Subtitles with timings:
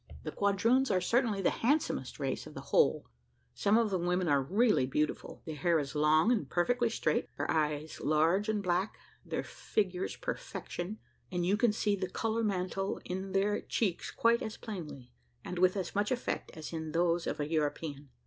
[0.23, 3.05] The quadroons are certainly the handsomest race of the whole:
[3.53, 7.51] some of the women are really beautiful; their hair is long and perfectly straight, their
[7.51, 10.97] eyes large and black, their figures perfection,
[11.31, 15.11] and you can see the colour mantle in their cheeks quite as plainly,
[15.45, 18.09] and with as much effect, as in those of an European.